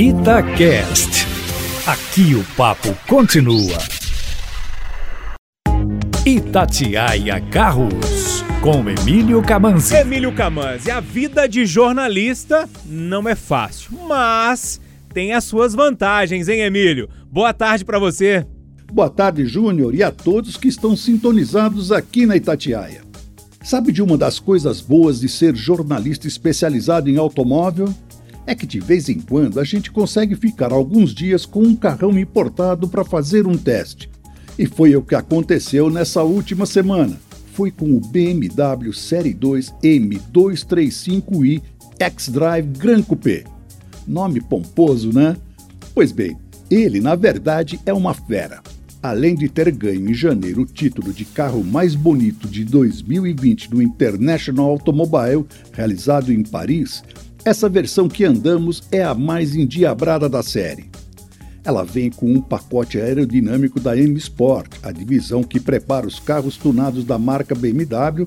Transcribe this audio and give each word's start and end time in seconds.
Itacast. 0.00 1.26
Aqui 1.84 2.32
o 2.36 2.44
papo 2.56 2.96
continua. 3.08 3.76
Itatiaia 6.24 7.40
Carros, 7.50 8.44
com 8.62 8.88
Emílio 8.88 9.42
Camanzi. 9.42 9.96
Emílio 9.96 10.32
Camanzi, 10.32 10.88
a 10.88 11.00
vida 11.00 11.48
de 11.48 11.66
jornalista 11.66 12.68
não 12.86 13.28
é 13.28 13.34
fácil, 13.34 13.98
mas 14.06 14.80
tem 15.12 15.32
as 15.32 15.42
suas 15.42 15.74
vantagens, 15.74 16.48
hein, 16.48 16.60
Emílio? 16.60 17.08
Boa 17.28 17.52
tarde 17.52 17.84
para 17.84 17.98
você. 17.98 18.46
Boa 18.92 19.10
tarde, 19.10 19.46
Júnior, 19.46 19.92
e 19.96 20.04
a 20.04 20.12
todos 20.12 20.56
que 20.56 20.68
estão 20.68 20.94
sintonizados 20.94 21.90
aqui 21.90 22.24
na 22.24 22.36
Itatiaia. 22.36 23.02
Sabe 23.64 23.90
de 23.90 24.00
uma 24.00 24.16
das 24.16 24.38
coisas 24.38 24.80
boas 24.80 25.18
de 25.18 25.28
ser 25.28 25.56
jornalista 25.56 26.28
especializado 26.28 27.10
em 27.10 27.16
automóvel? 27.16 27.92
É 28.48 28.54
que 28.54 28.66
de 28.66 28.80
vez 28.80 29.10
em 29.10 29.20
quando 29.20 29.60
a 29.60 29.64
gente 29.64 29.90
consegue 29.90 30.34
ficar 30.34 30.72
alguns 30.72 31.14
dias 31.14 31.44
com 31.44 31.60
um 31.60 31.76
carrão 31.76 32.18
importado 32.18 32.88
para 32.88 33.04
fazer 33.04 33.46
um 33.46 33.58
teste. 33.58 34.10
E 34.58 34.64
foi 34.64 34.96
o 34.96 35.02
que 35.02 35.14
aconteceu 35.14 35.90
nessa 35.90 36.22
última 36.22 36.64
semana. 36.64 37.20
Foi 37.52 37.70
com 37.70 37.94
o 37.94 38.00
BMW 38.00 38.90
Série 38.94 39.34
2 39.34 39.74
M235i 39.84 41.60
X-Drive 42.00 42.66
Gran 42.78 43.02
Coupé. 43.02 43.44
Nome 44.06 44.40
pomposo, 44.40 45.12
né? 45.12 45.36
Pois 45.94 46.10
bem, 46.10 46.34
ele 46.70 47.00
na 47.00 47.14
verdade 47.14 47.78
é 47.84 47.92
uma 47.92 48.14
fera. 48.14 48.62
Além 49.02 49.34
de 49.34 49.48
ter 49.50 49.70
ganho 49.70 50.10
em 50.10 50.14
janeiro 50.14 50.62
o 50.62 50.66
título 50.66 51.12
de 51.12 51.26
carro 51.26 51.62
mais 51.62 51.94
bonito 51.94 52.48
de 52.48 52.64
2020 52.64 53.68
do 53.68 53.82
International 53.82 54.70
Automobile, 54.70 55.44
realizado 55.72 56.32
em 56.32 56.42
Paris, 56.42 57.04
essa 57.44 57.68
versão 57.68 58.08
que 58.08 58.24
andamos 58.24 58.82
é 58.90 59.02
a 59.02 59.14
mais 59.14 59.54
endiabrada 59.54 60.28
da 60.28 60.42
série. 60.42 60.90
Ela 61.64 61.84
vem 61.84 62.10
com 62.10 62.32
um 62.32 62.40
pacote 62.40 62.98
aerodinâmico 63.00 63.78
da 63.78 63.96
M 63.96 64.16
Sport, 64.16 64.76
a 64.82 64.90
divisão 64.90 65.42
que 65.42 65.60
prepara 65.60 66.06
os 66.06 66.18
carros 66.18 66.56
tunados 66.56 67.04
da 67.04 67.18
marca 67.18 67.54
BMW, 67.54 68.24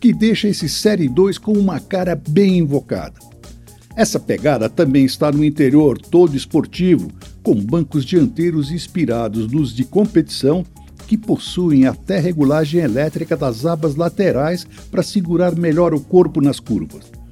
que 0.00 0.12
deixa 0.12 0.48
esse 0.48 0.68
Série 0.68 1.08
2 1.08 1.38
com 1.38 1.52
uma 1.52 1.80
cara 1.80 2.14
bem 2.28 2.58
invocada. 2.58 3.18
Essa 3.96 4.20
pegada 4.20 4.68
também 4.68 5.04
está 5.04 5.32
no 5.32 5.44
interior 5.44 5.98
todo 5.98 6.36
esportivo, 6.36 7.10
com 7.42 7.54
bancos 7.54 8.04
dianteiros 8.04 8.70
inspirados 8.70 9.50
nos 9.50 9.74
de 9.74 9.84
competição 9.84 10.64
que 11.06 11.16
possuem 11.16 11.86
até 11.86 12.18
regulagem 12.18 12.80
elétrica 12.80 13.36
das 13.36 13.64
abas 13.64 13.94
laterais 13.94 14.66
para 14.90 15.02
segurar 15.02 15.54
melhor 15.54 15.94
o 15.94 16.00
corpo 16.00 16.40
nas 16.40 16.58
curvas. 16.58 17.23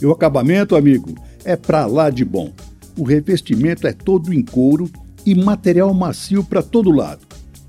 E 0.00 0.06
o 0.06 0.12
acabamento, 0.12 0.76
amigo, 0.76 1.14
é 1.44 1.56
pra 1.56 1.86
lá 1.86 2.10
de 2.10 2.24
bom. 2.24 2.52
O 2.96 3.02
revestimento 3.02 3.86
é 3.86 3.92
todo 3.92 4.32
em 4.32 4.42
couro 4.42 4.90
e 5.24 5.34
material 5.34 5.92
macio 5.92 6.44
para 6.44 6.62
todo 6.62 6.90
lado. 6.90 7.26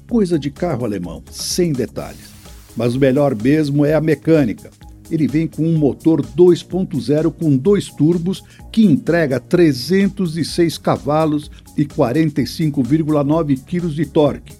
Coisa 0.09 0.37
de 0.37 0.49
carro 0.49 0.85
alemão, 0.85 1.23
sem 1.29 1.71
detalhes. 1.71 2.29
Mas 2.75 2.95
o 2.95 2.99
melhor 2.99 3.35
mesmo 3.35 3.85
é 3.85 3.93
a 3.93 4.01
mecânica. 4.01 4.69
Ele 5.09 5.27
vem 5.27 5.47
com 5.47 5.63
um 5.63 5.77
motor 5.77 6.21
2.0 6.21 7.31
com 7.31 7.57
dois 7.57 7.89
turbos 7.89 8.43
que 8.71 8.85
entrega 8.85 9.39
306 9.39 10.77
cavalos 10.77 11.49
e 11.75 11.83
45,9 11.83 13.59
kg 13.65 13.87
de 13.89 14.05
torque. 14.05 14.53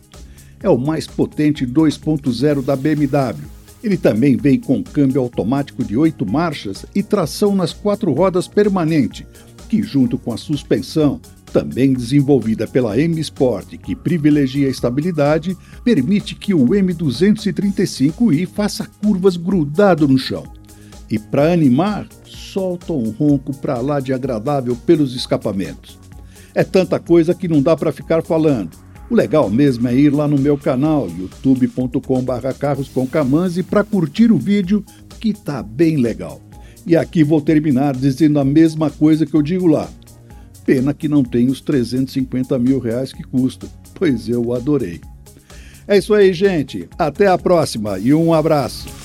É 0.61 0.69
o 0.69 0.77
mais 0.77 1.05
potente 1.05 1.65
2.0 1.65 2.63
da 2.63 2.75
BMW 2.75 3.58
ele 3.83 3.97
também 3.97 4.35
vem 4.35 4.59
com 4.59 4.83
câmbio 4.83 5.21
automático 5.21 5.83
de 5.83 5.95
oito 5.95 6.25
marchas 6.25 6.85
e 6.93 7.01
tração 7.01 7.55
nas 7.55 7.73
quatro 7.73 8.11
rodas 8.13 8.47
permanente, 8.47 9.25
que, 9.69 9.81
junto 9.81 10.17
com 10.17 10.33
a 10.33 10.37
suspensão, 10.37 11.21
também 11.49 11.93
desenvolvida 11.93 12.67
pela 12.67 12.99
M 12.99 13.19
Sport, 13.19 13.77
que 13.77 13.95
privilegia 13.95 14.67
a 14.67 14.71
estabilidade, 14.71 15.57
permite 15.83 16.35
que 16.35 16.53
o 16.53 16.67
M235i 16.67 18.47
faça 18.47 18.87
curvas 19.01 19.35
grudado 19.35 20.07
no 20.07 20.17
chão. 20.17 20.43
E 21.09 21.17
para 21.17 21.51
animar, 21.51 22.07
solta 22.23 22.93
um 22.93 23.09
ronco 23.09 23.55
para 23.57 23.79
lá 23.79 23.99
de 23.99 24.13
agradável 24.13 24.75
pelos 24.75 25.15
escapamentos. 25.15 25.97
É 26.53 26.63
tanta 26.63 26.99
coisa 26.99 27.33
que 27.33 27.47
não 27.47 27.61
dá 27.61 27.75
para 27.75 27.91
ficar 27.91 28.21
falando. 28.23 28.71
O 29.09 29.15
legal 29.15 29.49
mesmo 29.49 29.87
é 29.87 29.95
ir 29.95 30.13
lá 30.13 30.27
no 30.27 30.37
meu 30.37 30.55
canal, 30.55 31.09
youtube.com.br 31.09 32.53
carroscomcamanzi, 32.59 33.63
para 33.63 33.83
curtir 33.83 34.31
o 34.31 34.37
vídeo 34.37 34.85
que 35.19 35.33
tá 35.33 35.63
bem 35.63 35.97
legal. 35.97 36.39
E 36.85 36.95
aqui 36.95 37.23
vou 37.23 37.41
terminar 37.41 37.95
dizendo 37.95 38.39
a 38.39 38.45
mesma 38.45 38.91
coisa 38.91 39.25
que 39.25 39.33
eu 39.33 39.41
digo 39.41 39.65
lá. 39.65 39.89
Pena 40.63 40.93
que 40.93 41.07
não 41.07 41.23
tem 41.23 41.47
os 41.47 41.59
350 41.59 42.59
mil 42.59 42.79
reais 42.79 43.11
que 43.11 43.23
custa, 43.23 43.67
pois 43.95 44.29
eu 44.29 44.53
adorei. 44.53 45.01
É 45.87 45.97
isso 45.97 46.13
aí, 46.13 46.31
gente. 46.31 46.87
Até 46.97 47.25
a 47.25 47.37
próxima 47.37 47.97
e 47.97 48.13
um 48.13 48.31
abraço. 48.31 48.98